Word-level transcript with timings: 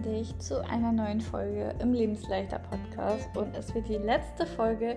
dich 0.00 0.38
zu 0.38 0.64
einer 0.68 0.92
neuen 0.92 1.20
Folge 1.20 1.74
im 1.80 1.92
Lebensleichter 1.92 2.58
Podcast 2.58 3.36
und 3.36 3.56
es 3.56 3.74
wird 3.74 3.88
die 3.88 3.96
letzte 3.96 4.46
Folge 4.46 4.96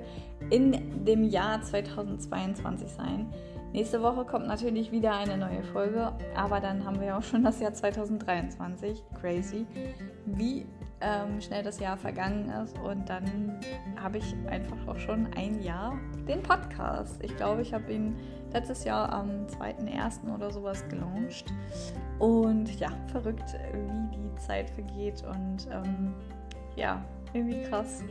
in 0.49 1.05
dem 1.05 1.23
Jahr 1.23 1.61
2022 1.61 2.89
sein. 2.89 3.33
Nächste 3.73 4.01
Woche 4.01 4.23
kommt 4.25 4.47
natürlich 4.47 4.91
wieder 4.91 5.15
eine 5.15 5.37
neue 5.37 5.63
Folge, 5.63 6.13
aber 6.35 6.59
dann 6.59 6.85
haben 6.85 6.99
wir 6.99 7.07
ja 7.07 7.17
auch 7.17 7.23
schon 7.23 7.43
das 7.43 7.59
Jahr 7.59 7.73
2023. 7.73 9.03
Crazy, 9.19 9.65
wie 10.25 10.65
ähm, 11.03 11.41
schnell 11.41 11.63
das 11.63 11.79
Jahr 11.79 11.97
vergangen 11.97 12.49
ist 12.63 12.77
und 12.79 13.09
dann 13.09 13.59
habe 14.01 14.17
ich 14.19 14.35
einfach 14.47 14.87
auch 14.87 14.97
schon 14.97 15.27
ein 15.35 15.61
Jahr 15.61 15.99
den 16.27 16.41
Podcast. 16.41 17.21
Ich 17.23 17.35
glaube, 17.35 17.61
ich 17.61 17.73
habe 17.73 17.91
ihn 17.91 18.15
letztes 18.53 18.83
Jahr 18.83 19.11
am 19.11 19.45
2.1. 19.47 20.33
oder 20.33 20.51
sowas 20.51 20.87
gelauncht. 20.87 21.53
Und 22.19 22.79
ja, 22.79 22.89
verrückt, 23.07 23.55
wie 23.73 24.17
die 24.17 24.35
Zeit 24.37 24.69
vergeht 24.69 25.23
und 25.23 25.67
ähm, 25.71 26.13
ja, 26.75 27.03
irgendwie 27.33 27.61
krass, 27.63 28.03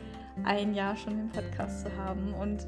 ein 0.43 0.73
Jahr 0.73 0.95
schon 0.95 1.17
den 1.17 1.29
Podcast 1.29 1.85
zu 1.85 1.97
haben. 1.97 2.33
Und 2.33 2.67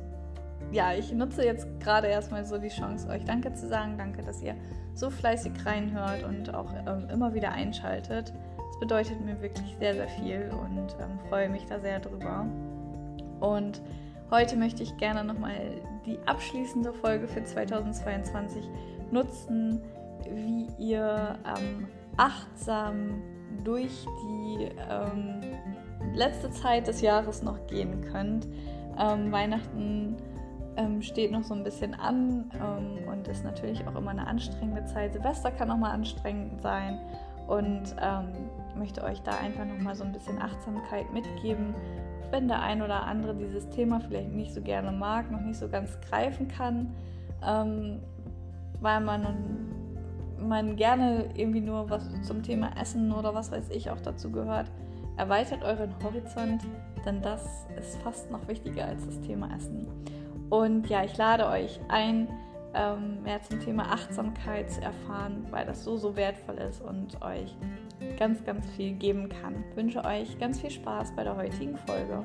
ja, 0.71 0.93
ich 0.93 1.11
nutze 1.13 1.45
jetzt 1.45 1.67
gerade 1.79 2.07
erstmal 2.07 2.45
so 2.45 2.57
die 2.57 2.69
Chance, 2.69 3.07
euch 3.09 3.23
Danke 3.25 3.53
zu 3.53 3.67
sagen. 3.67 3.97
Danke, 3.97 4.23
dass 4.23 4.41
ihr 4.41 4.55
so 4.93 5.09
fleißig 5.09 5.53
reinhört 5.65 6.23
und 6.23 6.53
auch 6.53 6.73
ähm, 6.87 7.09
immer 7.09 7.33
wieder 7.33 7.51
einschaltet. 7.51 8.33
Das 8.67 8.79
bedeutet 8.79 9.21
mir 9.21 9.41
wirklich 9.41 9.75
sehr, 9.79 9.93
sehr 9.93 10.07
viel 10.07 10.51
und 10.51 10.95
ähm, 10.99 11.19
freue 11.29 11.49
mich 11.49 11.65
da 11.65 11.79
sehr 11.79 11.99
drüber. 11.99 12.45
Und 13.39 13.81
Heute 14.31 14.57
möchte 14.57 14.81
ich 14.81 14.97
gerne 14.97 15.23
nochmal 15.23 15.81
die 16.05 16.17
abschließende 16.25 16.93
Folge 16.93 17.27
für 17.27 17.43
2022 17.43 18.65
nutzen, 19.11 19.81
wie 20.27 20.67
ihr 20.79 21.37
ähm, 21.45 21.87
achtsam 22.17 23.21
durch 23.63 24.05
die 24.23 24.69
ähm, 24.89 25.41
letzte 26.15 26.49
Zeit 26.49 26.87
des 26.87 27.01
Jahres 27.01 27.43
noch 27.43 27.67
gehen 27.67 28.01
könnt. 28.11 28.47
Ähm, 28.97 29.31
Weihnachten 29.31 30.17
ähm, 30.75 31.03
steht 31.03 31.31
noch 31.31 31.43
so 31.43 31.53
ein 31.53 31.63
bisschen 31.63 31.93
an 31.93 32.49
ähm, 32.55 33.07
und 33.07 33.27
ist 33.27 33.43
natürlich 33.43 33.87
auch 33.87 33.95
immer 33.95 34.09
eine 34.09 34.25
anstrengende 34.25 34.85
Zeit. 34.85 35.13
Silvester 35.13 35.51
kann 35.51 35.69
auch 35.69 35.77
mal 35.77 35.91
anstrengend 35.91 36.63
sein 36.63 36.99
und 37.47 37.95
ähm, 38.01 38.27
möchte 38.77 39.03
euch 39.03 39.21
da 39.21 39.37
einfach 39.37 39.65
nochmal 39.65 39.95
so 39.95 40.03
ein 40.03 40.11
bisschen 40.11 40.41
Achtsamkeit 40.41 41.11
mitgeben 41.13 41.73
wenn 42.31 42.47
der 42.47 42.61
ein 42.61 42.81
oder 42.81 43.05
andere 43.05 43.35
dieses 43.35 43.69
Thema 43.69 43.99
vielleicht 43.99 44.31
nicht 44.31 44.53
so 44.53 44.61
gerne 44.61 44.91
mag, 44.91 45.31
noch 45.31 45.41
nicht 45.41 45.57
so 45.57 45.69
ganz 45.69 45.97
greifen 46.01 46.47
kann, 46.47 46.93
ähm, 47.45 47.99
weil 48.81 49.01
man, 49.01 49.25
man 50.39 50.75
gerne 50.75 51.29
irgendwie 51.35 51.61
nur 51.61 51.89
was 51.89 52.03
zum 52.23 52.43
Thema 52.43 52.71
Essen 52.79 53.11
oder 53.11 53.33
was 53.33 53.51
weiß 53.51 53.69
ich 53.69 53.89
auch 53.89 54.01
dazu 54.01 54.31
gehört, 54.31 54.71
erweitert 55.17 55.63
euren 55.63 55.91
Horizont, 56.03 56.61
denn 57.05 57.21
das 57.21 57.67
ist 57.79 57.97
fast 58.01 58.29
noch 58.31 58.47
wichtiger 58.47 58.85
als 58.85 59.05
das 59.05 59.21
Thema 59.21 59.49
Essen. 59.55 59.87
Und 60.49 60.89
ja, 60.89 61.03
ich 61.03 61.17
lade 61.17 61.47
euch 61.47 61.79
ein, 61.87 62.27
ähm, 62.75 63.23
mehr 63.23 63.41
zum 63.41 63.59
Thema 63.59 63.91
Achtsamkeit 63.91 64.69
zu 64.69 64.81
erfahren, 64.81 65.47
weil 65.49 65.65
das 65.65 65.83
so, 65.83 65.97
so 65.97 66.15
wertvoll 66.15 66.57
ist 66.57 66.81
und 66.81 67.21
euch 67.21 67.55
ganz, 68.17 68.43
ganz 68.43 68.69
viel 68.71 68.93
geben 68.93 69.29
kann. 69.29 69.63
Ich 69.69 69.75
wünsche 69.75 70.03
euch 70.03 70.37
ganz 70.37 70.59
viel 70.59 70.71
Spaß 70.71 71.15
bei 71.15 71.23
der 71.23 71.37
heutigen 71.37 71.77
Folge. 71.77 72.23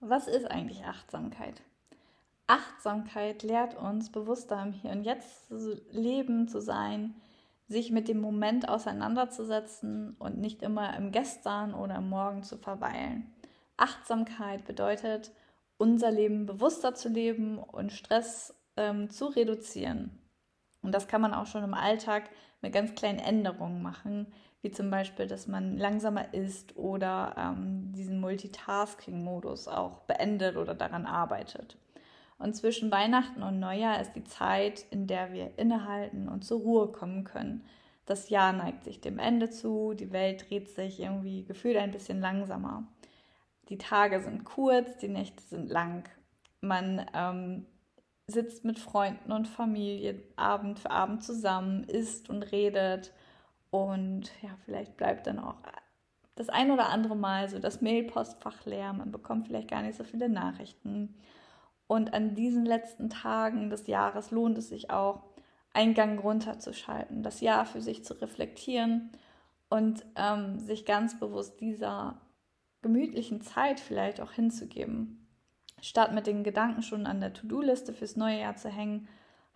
Was 0.00 0.28
ist 0.28 0.50
eigentlich 0.50 0.84
Achtsamkeit? 0.84 1.62
Achtsamkeit 2.46 3.42
lehrt 3.42 3.74
uns, 3.74 4.12
bewusster 4.12 4.62
im 4.62 4.72
Hier 4.72 4.90
und 4.90 5.04
Jetzt 5.04 5.50
leben 5.90 6.46
zu 6.46 6.60
sein, 6.60 7.14
sich 7.66 7.90
mit 7.90 8.08
dem 8.08 8.20
Moment 8.20 8.68
auseinanderzusetzen 8.68 10.16
und 10.18 10.38
nicht 10.38 10.62
immer 10.62 10.96
im 10.96 11.12
Gestern 11.12 11.74
oder 11.74 11.96
im 11.96 12.08
Morgen 12.08 12.42
zu 12.42 12.58
verweilen. 12.58 13.32
Achtsamkeit 13.76 14.64
bedeutet, 14.64 15.32
unser 15.76 16.10
Leben 16.10 16.46
bewusster 16.46 16.94
zu 16.94 17.08
leben 17.08 17.58
und 17.58 17.92
Stress 17.92 18.54
ähm, 18.76 19.10
zu 19.10 19.26
reduzieren. 19.26 20.18
Und 20.82 20.92
das 20.92 21.08
kann 21.08 21.20
man 21.20 21.34
auch 21.34 21.46
schon 21.46 21.64
im 21.64 21.74
Alltag 21.74 22.28
mit 22.60 22.72
ganz 22.72 22.94
kleinen 22.94 23.18
Änderungen 23.18 23.82
machen, 23.82 24.32
wie 24.62 24.70
zum 24.70 24.90
Beispiel, 24.90 25.26
dass 25.26 25.46
man 25.46 25.76
langsamer 25.76 26.32
isst 26.32 26.76
oder 26.76 27.34
ähm, 27.36 27.92
diesen 27.92 28.20
Multitasking-Modus 28.20 29.68
auch 29.68 30.00
beendet 30.02 30.56
oder 30.56 30.74
daran 30.74 31.06
arbeitet. 31.06 31.76
Und 32.38 32.54
zwischen 32.54 32.90
Weihnachten 32.90 33.42
und 33.42 33.60
Neujahr 33.60 34.00
ist 34.00 34.12
die 34.12 34.24
Zeit, 34.24 34.84
in 34.90 35.06
der 35.06 35.32
wir 35.32 35.58
innehalten 35.58 36.28
und 36.28 36.44
zur 36.44 36.60
Ruhe 36.60 36.88
kommen 36.92 37.24
können. 37.24 37.64
Das 38.06 38.28
Jahr 38.28 38.52
neigt 38.52 38.84
sich 38.84 39.00
dem 39.00 39.18
Ende 39.18 39.50
zu, 39.50 39.94
die 39.94 40.12
Welt 40.12 40.50
dreht 40.50 40.68
sich 40.68 41.00
irgendwie 41.00 41.44
gefühlt 41.44 41.76
ein 41.76 41.90
bisschen 41.90 42.20
langsamer. 42.20 42.84
Die 43.70 43.78
Tage 43.78 44.20
sind 44.20 44.44
kurz, 44.44 44.98
die 44.98 45.08
Nächte 45.08 45.42
sind 45.42 45.70
lang. 45.70 46.08
Man 46.60 47.06
ähm, 47.14 47.66
sitzt 48.26 48.64
mit 48.64 48.78
Freunden 48.78 49.32
und 49.32 49.48
Familie 49.48 50.22
Abend 50.36 50.78
für 50.78 50.90
Abend 50.90 51.22
zusammen, 51.22 51.84
isst 51.84 52.28
und 52.28 52.42
redet. 52.52 53.12
Und 53.70 54.30
ja, 54.42 54.50
vielleicht 54.64 54.96
bleibt 54.96 55.26
dann 55.26 55.38
auch 55.38 55.56
das 56.36 56.48
ein 56.48 56.70
oder 56.70 56.88
andere 56.88 57.16
Mal 57.16 57.48
so 57.48 57.58
das 57.58 57.80
Mailpostfach 57.80 58.66
leer. 58.66 58.92
Man 58.92 59.12
bekommt 59.12 59.46
vielleicht 59.46 59.70
gar 59.70 59.82
nicht 59.82 59.96
so 59.96 60.04
viele 60.04 60.28
Nachrichten. 60.28 61.14
Und 61.86 62.14
an 62.14 62.34
diesen 62.34 62.64
letzten 62.64 63.10
Tagen 63.10 63.70
des 63.70 63.86
Jahres 63.86 64.30
lohnt 64.30 64.58
es 64.58 64.68
sich 64.68 64.90
auch, 64.90 65.22
einen 65.72 65.94
Gang 65.94 66.22
runterzuschalten, 66.22 67.22
das 67.22 67.40
Jahr 67.40 67.66
für 67.66 67.80
sich 67.80 68.04
zu 68.04 68.14
reflektieren 68.14 69.10
und 69.68 70.06
ähm, 70.14 70.60
sich 70.60 70.86
ganz 70.86 71.18
bewusst 71.18 71.60
dieser 71.60 72.20
gemütlichen 72.80 73.40
Zeit 73.40 73.80
vielleicht 73.80 74.20
auch 74.20 74.30
hinzugeben. 74.30 75.26
Statt 75.82 76.14
mit 76.14 76.26
den 76.26 76.44
Gedanken 76.44 76.82
schon 76.82 77.06
an 77.06 77.20
der 77.20 77.32
To-Do-Liste 77.32 77.92
fürs 77.92 78.16
neue 78.16 78.40
Jahr 78.40 78.56
zu 78.56 78.68
hängen, 78.68 79.08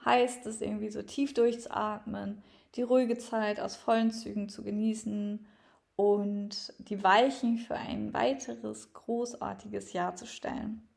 heißt 0.04 0.44
es 0.46 0.60
irgendwie 0.60 0.90
so 0.90 1.02
tief 1.02 1.34
durchzuatmen, 1.34 2.42
die 2.74 2.82
ruhige 2.82 3.18
Zeit 3.18 3.60
aus 3.60 3.76
vollen 3.76 4.10
Zügen 4.10 4.48
zu 4.48 4.62
genießen 4.62 5.46
und 5.96 6.74
die 6.78 7.02
Weichen 7.02 7.58
für 7.58 7.74
ein 7.76 8.12
weiteres 8.12 8.92
großartiges 8.92 9.92
Jahr 9.92 10.16
zu 10.16 10.26
stellen. 10.26 10.87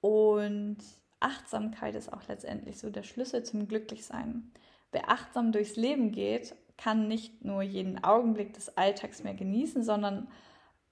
Und 0.00 0.78
Achtsamkeit 1.20 1.94
ist 1.94 2.12
auch 2.12 2.26
letztendlich 2.28 2.78
so 2.78 2.90
der 2.90 3.02
Schlüssel 3.02 3.42
zum 3.42 3.66
Glücklichsein. 3.66 4.52
Wer 4.92 5.10
achtsam 5.10 5.52
durchs 5.52 5.76
Leben 5.76 6.12
geht, 6.12 6.54
kann 6.76 7.08
nicht 7.08 7.44
nur 7.44 7.62
jeden 7.62 8.02
Augenblick 8.04 8.54
des 8.54 8.76
Alltags 8.76 9.22
mehr 9.24 9.34
genießen, 9.34 9.82
sondern 9.82 10.28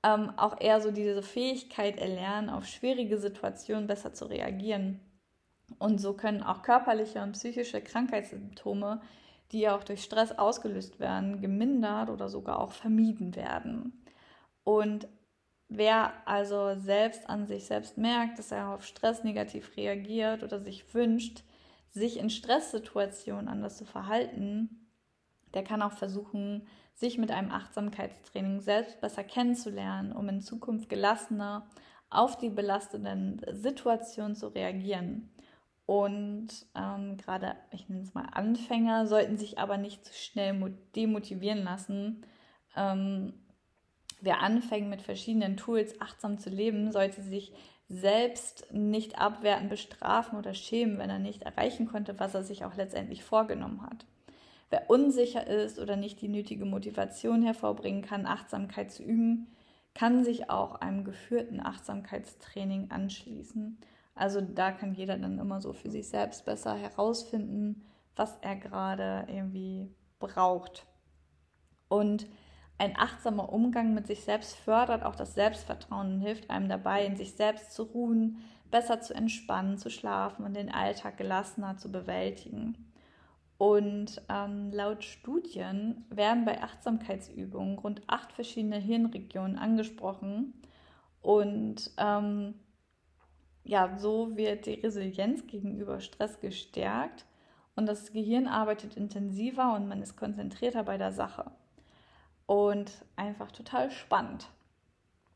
ähm, 0.02 0.32
auch 0.36 0.60
eher 0.60 0.80
so 0.80 0.90
diese 0.90 1.22
Fähigkeit 1.22 1.98
erlernen, 1.98 2.50
auf 2.50 2.66
schwierige 2.66 3.18
Situationen 3.18 3.86
besser 3.86 4.12
zu 4.12 4.26
reagieren. 4.26 5.00
Und 5.78 6.00
so 6.00 6.14
können 6.14 6.42
auch 6.42 6.62
körperliche 6.62 7.22
und 7.22 7.32
psychische 7.32 7.80
Krankheitssymptome, 7.80 9.00
die 9.52 9.68
auch 9.68 9.84
durch 9.84 10.02
Stress 10.02 10.32
ausgelöst 10.32 11.00
werden, 11.00 11.40
gemindert 11.40 12.10
oder 12.10 12.28
sogar 12.28 12.60
auch 12.60 12.72
vermieden 12.72 13.34
werden. 13.36 14.04
Und 14.64 15.08
Wer 15.68 16.12
also 16.26 16.78
selbst 16.78 17.28
an 17.28 17.46
sich 17.46 17.66
selbst 17.66 17.98
merkt, 17.98 18.38
dass 18.38 18.52
er 18.52 18.70
auf 18.70 18.84
Stress 18.84 19.24
negativ 19.24 19.76
reagiert 19.76 20.42
oder 20.42 20.60
sich 20.60 20.94
wünscht, 20.94 21.42
sich 21.90 22.18
in 22.18 22.30
Stresssituationen 22.30 23.48
anders 23.48 23.76
zu 23.76 23.84
verhalten, 23.84 24.86
der 25.54 25.64
kann 25.64 25.82
auch 25.82 25.92
versuchen, 25.92 26.66
sich 26.94 27.18
mit 27.18 27.30
einem 27.30 27.50
Achtsamkeitstraining 27.50 28.60
selbst 28.60 29.00
besser 29.00 29.24
kennenzulernen, 29.24 30.12
um 30.12 30.28
in 30.28 30.40
Zukunft 30.40 30.88
gelassener 30.88 31.66
auf 32.10 32.38
die 32.38 32.50
belastenden 32.50 33.42
Situationen 33.52 34.36
zu 34.36 34.48
reagieren. 34.48 35.30
Und 35.84 36.48
ähm, 36.74 37.16
gerade, 37.16 37.54
ich 37.70 37.88
nenne 37.88 38.02
es 38.02 38.14
mal 38.14 38.28
Anfänger, 38.32 39.06
sollten 39.06 39.36
sich 39.36 39.58
aber 39.58 39.76
nicht 39.76 40.04
zu 40.04 40.14
schnell 40.14 40.74
demotivieren 40.94 41.64
lassen. 41.64 42.24
Ähm, 42.76 43.34
Wer 44.26 44.42
anfängt 44.42 44.90
mit 44.90 45.02
verschiedenen 45.02 45.56
Tools 45.56 46.00
achtsam 46.00 46.38
zu 46.40 46.50
leben, 46.50 46.90
sollte 46.90 47.22
sich 47.22 47.52
selbst 47.88 48.66
nicht 48.72 49.20
abwerten, 49.20 49.68
bestrafen 49.68 50.36
oder 50.36 50.52
schämen, 50.52 50.98
wenn 50.98 51.10
er 51.10 51.20
nicht 51.20 51.44
erreichen 51.44 51.86
konnte, 51.86 52.18
was 52.18 52.34
er 52.34 52.42
sich 52.42 52.64
auch 52.64 52.74
letztendlich 52.74 53.22
vorgenommen 53.22 53.82
hat. 53.82 54.04
Wer 54.68 54.90
unsicher 54.90 55.46
ist 55.46 55.78
oder 55.78 55.94
nicht 55.94 56.20
die 56.20 56.26
nötige 56.26 56.64
Motivation 56.64 57.44
hervorbringen 57.44 58.02
kann, 58.02 58.26
Achtsamkeit 58.26 58.90
zu 58.90 59.04
üben, 59.04 59.46
kann 59.94 60.24
sich 60.24 60.50
auch 60.50 60.74
einem 60.74 61.04
geführten 61.04 61.60
Achtsamkeitstraining 61.60 62.90
anschließen. 62.90 63.78
Also 64.16 64.40
da 64.40 64.72
kann 64.72 64.92
jeder 64.92 65.18
dann 65.18 65.38
immer 65.38 65.60
so 65.60 65.72
für 65.72 65.92
sich 65.92 66.08
selbst 66.08 66.44
besser 66.44 66.74
herausfinden, 66.74 67.84
was 68.16 68.36
er 68.40 68.56
gerade 68.56 69.28
irgendwie 69.28 69.88
braucht. 70.18 70.84
Und 71.86 72.26
Ein 72.78 72.96
achtsamer 72.96 73.52
Umgang 73.52 73.94
mit 73.94 74.06
sich 74.06 74.22
selbst 74.22 74.54
fördert 74.56 75.02
auch 75.02 75.16
das 75.16 75.34
Selbstvertrauen 75.34 76.14
und 76.14 76.20
hilft 76.20 76.50
einem 76.50 76.68
dabei, 76.68 77.06
in 77.06 77.16
sich 77.16 77.32
selbst 77.32 77.72
zu 77.72 77.84
ruhen, 77.84 78.38
besser 78.70 79.00
zu 79.00 79.14
entspannen, 79.14 79.78
zu 79.78 79.88
schlafen 79.88 80.44
und 80.44 80.54
den 80.54 80.70
Alltag 80.70 81.16
gelassener 81.16 81.78
zu 81.78 81.90
bewältigen. 81.90 82.92
Und 83.58 84.20
ähm, 84.28 84.70
laut 84.70 85.04
Studien 85.04 86.04
werden 86.10 86.44
bei 86.44 86.62
Achtsamkeitsübungen 86.62 87.78
rund 87.78 88.02
acht 88.06 88.32
verschiedene 88.32 88.76
Hirnregionen 88.76 89.56
angesprochen. 89.56 90.52
Und 91.22 91.90
ähm, 91.96 92.54
ja, 93.64 93.96
so 93.98 94.36
wird 94.36 94.66
die 94.66 94.74
Resilienz 94.74 95.46
gegenüber 95.46 96.00
Stress 96.00 96.40
gestärkt 96.40 97.24
und 97.74 97.86
das 97.86 98.12
Gehirn 98.12 98.46
arbeitet 98.46 98.96
intensiver 98.96 99.74
und 99.74 99.88
man 99.88 100.02
ist 100.02 100.16
konzentrierter 100.16 100.84
bei 100.84 100.98
der 100.98 101.12
Sache. 101.12 101.50
Und 102.46 103.04
einfach 103.16 103.50
total 103.50 103.90
spannend. 103.90 104.48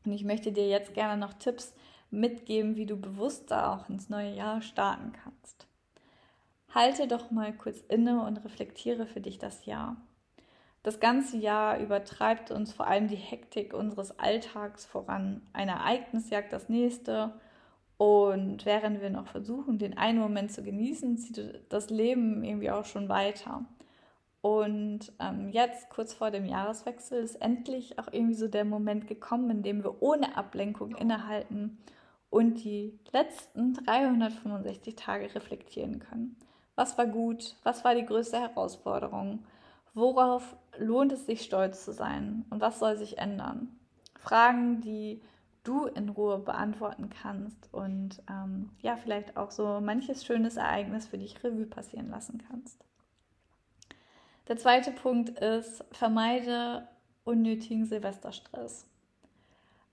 Und 0.05 0.13
ich 0.13 0.23
möchte 0.23 0.51
dir 0.51 0.67
jetzt 0.67 0.93
gerne 0.93 1.19
noch 1.19 1.33
Tipps 1.33 1.73
mitgeben, 2.09 2.75
wie 2.75 2.85
du 2.85 2.97
bewusster 2.97 3.71
auch 3.71 3.89
ins 3.89 4.09
neue 4.09 4.33
Jahr 4.33 4.61
starten 4.61 5.13
kannst. 5.13 5.67
Halte 6.73 7.07
doch 7.07 7.31
mal 7.31 7.53
kurz 7.53 7.81
inne 7.89 8.25
und 8.25 8.43
reflektiere 8.43 9.05
für 9.05 9.21
dich 9.21 9.37
das 9.37 9.65
Jahr. 9.65 9.97
Das 10.83 10.99
ganze 10.99 11.37
Jahr 11.37 11.79
übertreibt 11.79 12.49
uns 12.49 12.73
vor 12.73 12.87
allem 12.87 13.07
die 13.07 13.15
Hektik 13.15 13.73
unseres 13.73 14.17
Alltags 14.19 14.85
voran. 14.85 15.41
Ein 15.53 15.69
Ereignis 15.69 16.29
jagt 16.29 16.53
das 16.53 16.69
nächste. 16.69 17.33
Und 17.97 18.65
während 18.65 18.99
wir 18.99 19.11
noch 19.11 19.27
versuchen, 19.27 19.77
den 19.77 19.95
einen 19.95 20.17
Moment 20.17 20.51
zu 20.51 20.63
genießen, 20.63 21.17
zieht 21.19 21.61
das 21.69 21.91
Leben 21.91 22.43
irgendwie 22.43 22.71
auch 22.71 22.85
schon 22.85 23.09
weiter. 23.09 23.63
Und 24.41 25.13
ähm, 25.19 25.49
jetzt, 25.49 25.89
kurz 25.89 26.13
vor 26.13 26.31
dem 26.31 26.45
Jahreswechsel, 26.45 27.23
ist 27.23 27.35
endlich 27.35 27.99
auch 27.99 28.07
irgendwie 28.11 28.33
so 28.33 28.47
der 28.47 28.65
Moment 28.65 29.07
gekommen, 29.07 29.51
in 29.51 29.63
dem 29.63 29.83
wir 29.83 30.01
ohne 30.01 30.35
Ablenkung 30.35 30.95
innehalten 30.95 31.77
und 32.31 32.63
die 32.63 32.97
letzten 33.11 33.73
365 33.73 34.95
Tage 34.95 35.35
reflektieren 35.35 35.99
können. 35.99 36.37
Was 36.75 36.97
war 36.97 37.05
gut? 37.05 37.55
Was 37.63 37.83
war 37.83 37.93
die 37.93 38.05
größte 38.05 38.39
Herausforderung? 38.39 39.45
Worauf 39.93 40.55
lohnt 40.77 41.11
es 41.11 41.25
sich 41.25 41.41
stolz 41.41 41.85
zu 41.85 41.93
sein? 41.93 42.45
Und 42.49 42.61
was 42.61 42.79
soll 42.79 42.97
sich 42.97 43.19
ändern? 43.19 43.77
Fragen, 44.17 44.81
die 44.81 45.21
du 45.63 45.85
in 45.85 46.09
Ruhe 46.09 46.39
beantworten 46.39 47.09
kannst 47.09 47.71
und 47.71 48.23
ähm, 48.29 48.71
ja, 48.81 48.95
vielleicht 48.95 49.37
auch 49.37 49.51
so 49.51 49.79
manches 49.79 50.25
schönes 50.25 50.57
Ereignis 50.57 51.07
für 51.07 51.19
dich 51.19 51.43
Revue 51.43 51.65
passieren 51.65 52.09
lassen 52.09 52.43
kannst. 52.49 52.83
Der 54.47 54.57
zweite 54.57 54.91
Punkt 54.91 55.29
ist, 55.39 55.83
vermeide 55.91 56.87
unnötigen 57.23 57.85
Silvesterstress. 57.85 58.87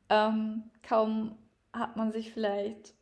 Ähm, 0.09 0.65
kaum 0.83 1.37
hat 1.73 1.97
man 1.97 2.13
sich 2.13 2.33
vielleicht 2.33 2.95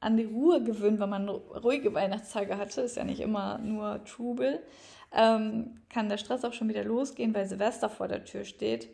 an 0.00 0.16
die 0.16 0.24
Ruhe 0.24 0.62
gewöhnt, 0.62 1.00
wenn 1.00 1.08
man 1.08 1.28
ruhige 1.28 1.94
Weihnachtstage 1.94 2.58
hatte, 2.58 2.82
ist 2.82 2.96
ja 2.96 3.04
nicht 3.04 3.20
immer 3.20 3.58
nur 3.58 4.04
Trubel, 4.04 4.60
ähm, 5.12 5.80
kann 5.88 6.08
der 6.08 6.18
Stress 6.18 6.44
auch 6.44 6.52
schon 6.52 6.68
wieder 6.68 6.84
losgehen, 6.84 7.34
weil 7.34 7.46
Silvester 7.46 7.88
vor 7.88 8.08
der 8.08 8.24
Tür 8.24 8.44
steht. 8.44 8.88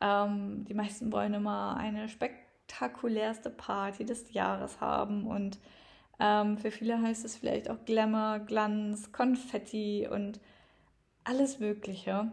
Ähm, 0.00 0.64
die 0.68 0.74
meisten 0.74 1.12
wollen 1.12 1.34
immer 1.34 1.76
eine 1.76 2.08
spektakulärste 2.08 3.50
Party 3.50 4.04
des 4.04 4.32
Jahres 4.32 4.80
haben 4.80 5.26
und 5.26 5.58
ähm, 6.20 6.58
für 6.58 6.72
viele 6.72 7.00
heißt 7.00 7.24
es 7.24 7.36
vielleicht 7.36 7.70
auch 7.70 7.84
Glamour, 7.84 8.40
Glanz, 8.40 9.12
Konfetti 9.12 10.08
und 10.10 10.40
alles 11.28 11.60
Mögliche. 11.60 12.30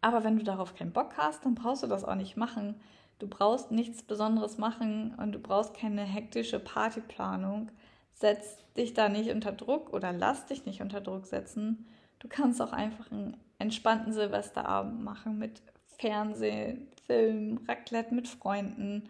Aber 0.00 0.24
wenn 0.24 0.36
du 0.36 0.42
darauf 0.42 0.74
keinen 0.74 0.92
Bock 0.92 1.16
hast, 1.16 1.44
dann 1.44 1.54
brauchst 1.54 1.84
du 1.84 1.86
das 1.86 2.04
auch 2.04 2.16
nicht 2.16 2.36
machen. 2.36 2.80
Du 3.20 3.28
brauchst 3.28 3.70
nichts 3.70 4.02
Besonderes 4.02 4.58
machen 4.58 5.14
und 5.16 5.32
du 5.32 5.38
brauchst 5.38 5.74
keine 5.74 6.02
hektische 6.02 6.58
Partyplanung. 6.58 7.70
Setz 8.14 8.58
dich 8.76 8.94
da 8.94 9.08
nicht 9.08 9.30
unter 9.30 9.52
Druck 9.52 9.92
oder 9.92 10.12
lass 10.12 10.46
dich 10.46 10.66
nicht 10.66 10.82
unter 10.82 11.00
Druck 11.00 11.26
setzen. 11.26 11.86
Du 12.18 12.26
kannst 12.26 12.60
auch 12.60 12.72
einfach 12.72 13.12
einen 13.12 13.36
entspannten 13.58 14.12
Silvesterabend 14.12 15.02
machen 15.04 15.38
mit 15.38 15.62
Fernsehen, 15.98 16.88
Film, 17.06 17.60
Raclette 17.68 18.12
mit 18.12 18.26
Freunden 18.26 19.08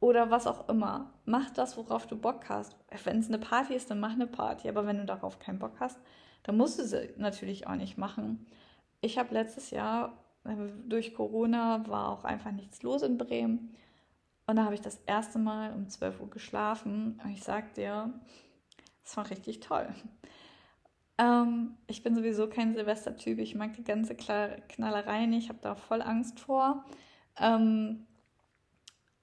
oder 0.00 0.30
was 0.30 0.46
auch 0.46 0.68
immer. 0.70 1.12
Mach 1.26 1.50
das, 1.50 1.76
worauf 1.76 2.06
du 2.06 2.16
Bock 2.16 2.48
hast. 2.48 2.74
Wenn 3.04 3.18
es 3.18 3.28
eine 3.28 3.38
Party 3.38 3.74
ist, 3.74 3.90
dann 3.90 4.00
mach 4.00 4.12
eine 4.12 4.26
Party. 4.26 4.68
Aber 4.70 4.86
wenn 4.86 4.96
du 4.96 5.04
darauf 5.04 5.38
keinen 5.38 5.58
Bock 5.58 5.74
hast, 5.78 5.98
dann 6.42 6.56
musst 6.56 6.78
du 6.78 6.84
sie 6.84 7.10
natürlich 7.16 7.66
auch 7.66 7.76
nicht 7.76 7.98
machen. 7.98 8.46
Ich 9.00 9.18
habe 9.18 9.34
letztes 9.34 9.70
Jahr 9.70 10.18
durch 10.88 11.14
Corona 11.14 11.86
war 11.86 12.08
auch 12.08 12.24
einfach 12.24 12.50
nichts 12.50 12.82
los 12.82 13.02
in 13.02 13.18
Bremen. 13.18 13.74
Und 14.46 14.56
da 14.56 14.64
habe 14.64 14.74
ich 14.74 14.80
das 14.80 15.00
erste 15.06 15.38
Mal 15.38 15.72
um 15.72 15.88
12 15.88 16.20
Uhr 16.20 16.30
geschlafen. 16.30 17.20
Und 17.22 17.30
ich 17.30 17.44
sag 17.44 17.74
dir, 17.74 18.12
es 19.04 19.16
war 19.16 19.30
richtig 19.30 19.60
toll. 19.60 19.88
Ähm, 21.18 21.76
ich 21.86 22.02
bin 22.02 22.14
sowieso 22.14 22.48
kein 22.48 22.74
Silvestertyp. 22.74 23.38
Ich 23.38 23.54
mag 23.54 23.74
die 23.74 23.84
ganze 23.84 24.16
Knallerei 24.16 25.26
nicht. 25.26 25.44
Ich 25.44 25.48
habe 25.48 25.60
da 25.62 25.74
voll 25.74 26.02
Angst 26.02 26.40
vor. 26.40 26.84
Ähm, 27.38 28.06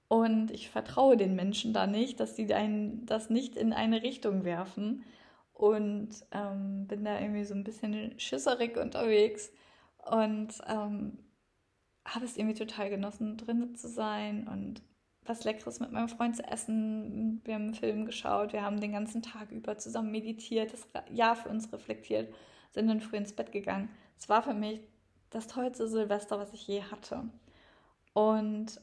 und 0.07 0.51
ich 0.51 0.69
vertraue 0.69 1.17
den 1.17 1.35
Menschen 1.35 1.73
da 1.73 1.85
nicht, 1.85 2.19
dass 2.19 2.35
sie 2.35 2.47
das 2.47 3.29
nicht 3.29 3.55
in 3.55 3.73
eine 3.73 4.01
Richtung 4.01 4.43
werfen. 4.43 5.03
Und 5.59 6.11
ähm, 6.31 6.87
bin 6.87 7.03
da 7.03 7.19
irgendwie 7.19 7.43
so 7.43 7.53
ein 7.53 7.65
bisschen 7.65 8.17
schisserig 8.17 8.77
unterwegs 8.77 9.51
und 10.09 10.53
ähm, 10.65 11.19
habe 12.05 12.23
es 12.23 12.37
irgendwie 12.37 12.57
total 12.57 12.89
genossen, 12.89 13.35
drin 13.35 13.75
zu 13.75 13.89
sein 13.89 14.47
und 14.47 14.81
was 15.25 15.43
Leckeres 15.43 15.81
mit 15.81 15.91
meinem 15.91 16.07
Freund 16.07 16.37
zu 16.37 16.47
essen. 16.47 17.41
Wir 17.43 17.55
haben 17.55 17.63
einen 17.63 17.73
Film 17.73 18.05
geschaut, 18.05 18.53
wir 18.53 18.63
haben 18.63 18.79
den 18.79 18.93
ganzen 18.93 19.21
Tag 19.21 19.51
über 19.51 19.77
zusammen 19.77 20.11
meditiert, 20.11 20.71
das 20.71 20.87
Jahr 21.11 21.35
für 21.35 21.49
uns 21.49 21.73
reflektiert, 21.73 22.33
sind 22.71 22.87
dann 22.87 23.01
früh 23.01 23.17
ins 23.17 23.33
Bett 23.33 23.51
gegangen. 23.51 23.89
Es 24.17 24.29
war 24.29 24.41
für 24.41 24.53
mich 24.53 24.79
das 25.29 25.47
tollste 25.47 25.89
Silvester, 25.89 26.39
was 26.39 26.53
ich 26.53 26.65
je 26.67 26.83
hatte. 26.83 27.27
Und 28.13 28.79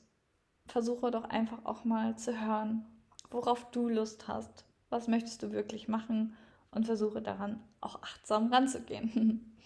versuche 0.67 1.11
doch 1.11 1.25
einfach 1.25 1.65
auch 1.65 1.87
mal 1.87 2.19
zu 2.19 2.39
hören, 2.39 2.85
worauf 3.31 3.71
du 3.71 3.89
Lust 3.89 4.29
hast. 4.29 4.67
Was 4.91 5.09
möchtest 5.09 5.43
du 5.43 5.53
wirklich 5.53 5.89
machen? 5.89 6.37
Und 6.71 6.87
versuche 6.87 7.23
daran 7.23 7.61
auch 7.81 8.03
achtsam 8.03 8.53
ranzugehen. 8.53 9.53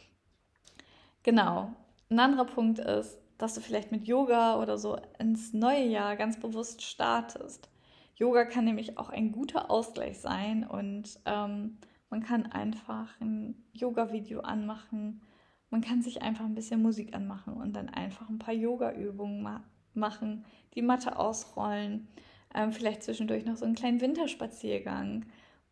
Genau. 1.22 1.70
Ein 2.08 2.18
anderer 2.18 2.46
Punkt 2.46 2.78
ist, 2.78 3.18
dass 3.36 3.54
du 3.54 3.60
vielleicht 3.60 3.92
mit 3.92 4.06
Yoga 4.06 4.58
oder 4.58 4.78
so 4.78 4.98
ins 5.18 5.52
neue 5.52 5.84
Jahr 5.84 6.16
ganz 6.16 6.40
bewusst 6.40 6.80
startest. 6.80 7.68
Yoga 8.16 8.44
kann 8.44 8.64
nämlich 8.64 8.98
auch 8.98 9.10
ein 9.10 9.32
guter 9.32 9.70
Ausgleich 9.70 10.18
sein 10.18 10.66
und 10.66 11.20
ähm, 11.24 11.78
man 12.10 12.22
kann 12.22 12.46
einfach 12.52 13.18
ein 13.20 13.54
Yoga-Video 13.72 14.40
anmachen. 14.40 15.22
Man 15.70 15.80
kann 15.80 16.02
sich 16.02 16.20
einfach 16.20 16.44
ein 16.44 16.54
bisschen 16.54 16.82
Musik 16.82 17.14
anmachen 17.14 17.54
und 17.54 17.74
dann 17.74 17.88
einfach 17.88 18.28
ein 18.28 18.38
paar 18.38 18.54
Yoga-Übungen 18.54 19.42
ma 19.42 19.62
machen, 19.94 20.44
die 20.74 20.82
Matte 20.82 21.18
ausrollen, 21.18 22.06
ähm, 22.54 22.72
vielleicht 22.72 23.02
zwischendurch 23.02 23.44
noch 23.44 23.56
so 23.56 23.64
einen 23.64 23.74
kleinen 23.74 24.00
Winterspaziergang. 24.00 25.24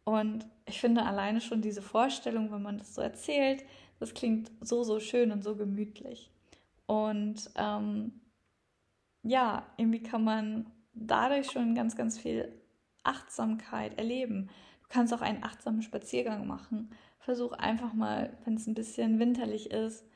Und 0.08 0.46
ich 0.64 0.80
finde 0.80 1.04
alleine 1.04 1.42
schon 1.42 1.60
diese 1.60 1.82
Vorstellung, 1.82 2.50
wenn 2.50 2.62
man 2.62 2.78
das 2.78 2.94
so 2.94 3.02
erzählt, 3.02 3.62
das 3.98 4.14
klingt 4.14 4.50
so, 4.62 4.82
so 4.82 5.00
schön 5.00 5.32
und 5.32 5.44
so 5.44 5.54
gemütlich. 5.54 6.30
Und 6.86 7.50
ähm, 7.56 8.12
ja, 9.22 9.66
irgendwie 9.76 10.02
kann 10.02 10.24
man 10.24 10.70
dadurch 10.94 11.50
schon 11.50 11.74
ganz, 11.74 11.94
ganz 11.94 12.18
viel 12.18 12.50
Achtsamkeit 13.04 13.98
erleben. 13.98 14.48
Du 14.80 14.88
kannst 14.88 15.12
auch 15.12 15.20
einen 15.20 15.44
achtsamen 15.44 15.82
Spaziergang 15.82 16.46
machen. 16.46 16.88
Versuch 17.18 17.52
einfach 17.52 17.92
mal, 17.92 18.34
wenn 18.46 18.54
es 18.54 18.66
ein 18.66 18.74
bisschen 18.74 19.18
winterlich 19.18 19.70
ist, 19.70 20.06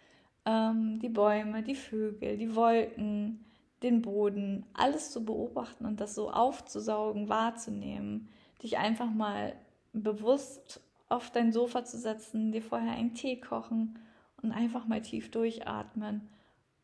ähm, 0.47 1.01
die 1.01 1.11
Bäume, 1.11 1.63
die 1.63 1.75
Vögel, 1.75 2.39
die 2.39 2.57
Wolken, 2.57 3.45
den 3.83 4.01
Boden, 4.01 4.65
alles 4.73 5.11
zu 5.11 5.23
beobachten 5.23 5.85
und 5.85 6.01
das 6.01 6.15
so 6.15 6.31
aufzusaugen, 6.31 7.29
wahrzunehmen. 7.29 8.31
Dich 8.63 8.79
einfach 8.79 9.11
mal 9.11 9.55
bewusst 9.93 10.81
auf 11.09 11.31
dein 11.31 11.53
Sofa 11.53 11.85
zu 11.85 11.99
setzen, 11.99 12.53
dir 12.53 12.63
vorher 12.63 12.93
einen 12.93 13.15
Tee 13.15 13.41
kochen 13.41 13.99
und 14.43 14.53
einfach 14.53 14.87
mal 14.87 15.03
tief 15.03 15.31
durchatmen 15.31 16.29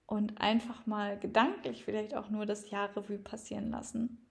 und 0.06 0.40
einfach 0.40 0.86
mal 0.86 1.18
gedanklich 1.18 1.84
vielleicht 1.84 2.14
auch 2.14 2.30
nur 2.30 2.46
das 2.46 2.70
Jahr 2.70 2.94
Revue 2.96 3.18
passieren 3.18 3.70
lassen. 3.70 4.26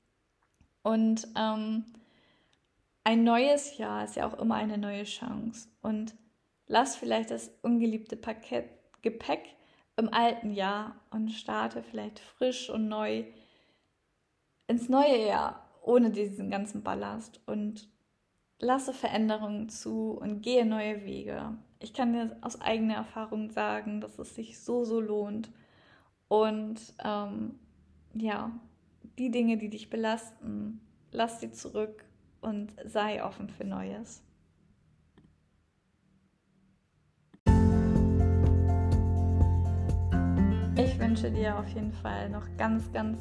Und 0.84 1.28
ähm, 1.36 1.86
ein 3.04 3.24
neues 3.24 3.78
Jahr 3.78 4.04
ist 4.04 4.16
ja 4.16 4.28
auch 4.28 4.38
immer 4.40 4.56
eine 4.56 4.78
neue 4.78 5.04
Chance. 5.04 5.70
Und 5.82 6.16
lass 6.68 6.96
vielleicht 6.96 7.32
das 7.32 7.52
ungeliebte 7.62 8.18
Paket, 8.18 8.70
Gepäck 9.02 9.56
im 9.96 10.14
alten 10.14 10.52
Jahr 10.54 11.00
und 11.12 11.30
starte 11.32 11.84
vielleicht 11.84 12.20
frisch 12.20 12.70
und 12.70 12.88
neu 12.88 13.24
ins 14.68 14.90
neue 14.90 15.26
Jahr 15.26 15.70
ohne 15.82 16.12
diesen 16.12 16.50
ganzen 16.50 16.84
Ballast 16.84 17.40
und 17.46 17.88
lasse 18.60 18.94
Veränderungen 18.94 19.70
zu 19.70 20.12
und 20.12 20.42
gehe 20.42 20.66
neue 20.66 21.06
Wege. 21.06 21.58
Ich 21.80 21.94
kann 21.94 22.14
dir 22.14 22.36
aus 22.42 22.60
eigener 22.60 22.96
Erfahrung 22.96 23.52
sagen, 23.52 24.02
dass 24.02 24.18
es 24.18 24.36
sich 24.36 24.60
so, 24.60 24.84
so 24.84 25.00
lohnt. 25.00 25.52
Und 26.28 26.80
ähm, 27.04 27.60
ja, 28.14 28.52
die 29.18 29.30
Dinge, 29.30 29.58
die 29.58 29.70
dich 29.70 29.90
belasten, 29.90 30.82
lass 31.12 31.40
sie 31.40 31.52
zurück 31.52 32.04
und 32.42 32.74
sei 32.86 33.24
offen 33.24 33.50
für 33.50 33.64
Neues. 33.64 34.24
Ich 40.76 41.00
wünsche 41.00 41.32
dir 41.32 41.58
auf 41.58 41.68
jeden 41.70 41.94
Fall 41.94 42.30
noch 42.30 42.46
ganz, 42.58 42.92
ganz 42.92 43.20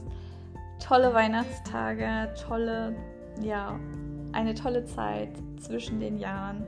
tolle 0.79 1.15
Weihnachtstage, 1.15 2.35
tolle, 2.35 2.95
ja, 3.43 3.79
eine 4.37 4.55
tolle 4.55 4.85
Zeit 4.85 5.31
zwischen 5.59 5.99
den 5.99 6.19
Jahren. 6.19 6.65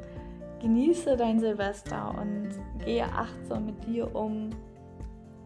Genieße 0.60 1.16
dein 1.16 1.38
Silvester 1.38 2.14
und 2.18 2.48
gehe 2.84 3.04
achtsam 3.04 3.66
mit 3.66 3.86
dir 3.86 4.14
um. 4.16 4.50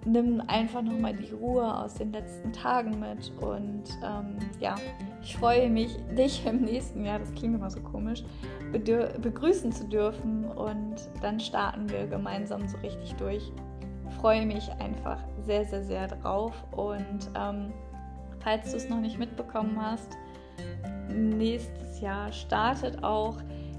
Nimm 0.05 0.41
einfach 0.47 0.83
nochmal 0.83 1.15
die 1.15 1.33
Ruhe 1.33 1.77
aus 1.77 1.95
den 1.95 2.13
letzten 2.13 2.53
Tagen 2.53 2.99
mit 2.99 3.31
und 3.41 3.85
ähm, 4.03 4.37
ja, 4.59 4.75
ich 5.23 5.37
freue 5.37 5.69
mich, 5.69 5.97
dich 6.17 6.45
im 6.47 6.63
nächsten 6.63 7.05
Jahr, 7.05 7.19
das 7.19 7.33
klingt 7.35 7.55
immer 7.55 7.71
so 7.71 7.81
komisch, 7.81 8.25
begrüßen 8.73 9.71
zu 9.71 9.87
dürfen 9.87 10.45
und 10.45 10.97
dann 11.21 11.39
starten 11.39 11.89
wir 11.89 12.07
gemeinsam 12.07 12.67
so 12.67 12.79
richtig 12.79 13.15
durch. 13.15 13.53
Ich 14.09 14.15
freue 14.17 14.45
mich 14.45 14.71
einfach 14.81 15.19
sehr, 15.45 15.65
sehr, 15.67 15.85
sehr 15.85 16.09
drauf 16.09 16.53
und 16.73 17.31
ähm, 17.37 17.73
falls 18.41 18.73
du 18.73 18.77
es 18.79 18.89
noch 18.89 19.01
nicht 19.01 19.21
mitbekommen 19.21 19.81
hast, 19.81 20.17
nächstes 21.09 22.01
Jahr 22.01 22.33
startet 22.33 23.03
auch 23.03 23.37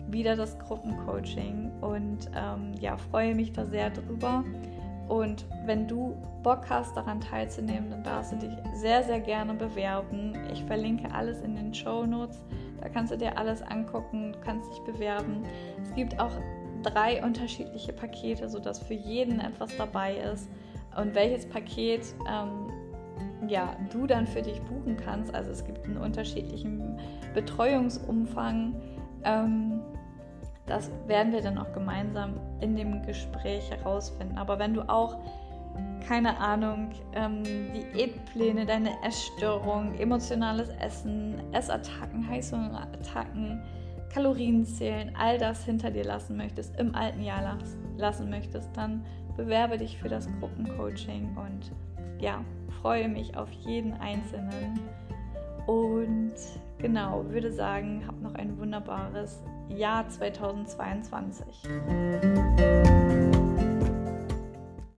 wieder 0.07 0.35
das 0.35 0.57
Gruppencoaching 0.59 1.71
und 1.81 2.29
ähm, 2.35 2.73
ja, 2.79 2.97
freue 2.97 3.35
mich 3.35 3.53
da 3.53 3.65
sehr 3.65 3.89
drüber. 3.89 4.43
Und 5.07 5.45
wenn 5.65 5.87
du 5.87 6.15
Bock 6.43 6.65
hast, 6.69 6.95
daran 6.95 7.19
teilzunehmen, 7.19 7.89
dann 7.89 8.03
darfst 8.03 8.31
du 8.31 8.37
dich 8.37 8.51
sehr, 8.73 9.03
sehr 9.03 9.19
gerne 9.19 9.53
bewerben. 9.53 10.33
Ich 10.51 10.63
verlinke 10.63 11.11
alles 11.13 11.41
in 11.41 11.55
den 11.55 11.73
Show 11.73 12.05
Notes. 12.05 12.41
Da 12.81 12.89
kannst 12.89 13.11
du 13.11 13.17
dir 13.17 13.37
alles 13.37 13.61
angucken, 13.61 14.35
kannst 14.43 14.69
dich 14.71 14.79
bewerben. 14.79 15.43
Es 15.81 15.93
gibt 15.95 16.19
auch 16.19 16.31
drei 16.83 17.23
unterschiedliche 17.23 17.93
Pakete, 17.93 18.49
sodass 18.49 18.79
für 18.79 18.93
jeden 18.93 19.39
etwas 19.39 19.75
dabei 19.77 20.17
ist. 20.17 20.49
Und 20.95 21.15
welches 21.15 21.47
Paket 21.47 22.01
ähm, 22.29 22.69
ja, 23.49 23.75
du 23.91 24.07
dann 24.07 24.27
für 24.27 24.41
dich 24.41 24.61
buchen 24.61 24.97
kannst. 24.97 25.33
Also 25.33 25.51
es 25.51 25.65
gibt 25.65 25.85
einen 25.85 25.97
unterschiedlichen 25.97 26.99
Betreuungsumfang. 27.33 28.75
Ähm, 29.23 29.81
das 30.65 30.89
werden 31.07 31.33
wir 31.33 31.41
dann 31.41 31.57
auch 31.57 31.73
gemeinsam 31.73 32.35
in 32.61 32.75
dem 32.75 33.01
Gespräch 33.03 33.69
herausfinden. 33.69 34.37
Aber 34.37 34.59
wenn 34.59 34.73
du 34.73 34.81
auch, 34.87 35.17
keine 36.07 36.37
Ahnung, 36.37 36.91
ähm, 37.13 37.43
Diätpläne, 37.43 38.65
deine 38.65 38.91
Essstörung, 39.03 39.93
emotionales 39.95 40.69
Essen, 40.79 41.41
Essattacken, 41.51 42.27
Heißhungerattacken, 42.27 43.61
Kalorienzählen, 44.13 45.15
all 45.17 45.37
das 45.37 45.65
hinter 45.65 45.89
dir 45.89 46.03
lassen 46.03 46.37
möchtest, 46.37 46.79
im 46.79 46.93
alten 46.93 47.23
Jahr 47.23 47.57
lassen 47.97 48.29
möchtest, 48.29 48.69
dann 48.77 49.03
bewerbe 49.35 49.77
dich 49.77 49.97
für 49.97 50.07
das 50.07 50.27
Gruppencoaching 50.39 51.35
und 51.35 51.71
ja, 52.21 52.43
freue 52.83 53.07
mich 53.07 53.35
auf 53.37 53.49
jeden 53.65 53.93
Einzelnen. 53.93 54.77
Und 55.67 56.33
genau, 56.79 57.23
würde 57.29 57.51
sagen, 57.53 58.03
hab 58.05 58.21
noch 58.21 58.35
ein 58.35 58.57
wunderbares 58.59 59.41
Jahr 59.69 60.07
2022. 60.09 61.63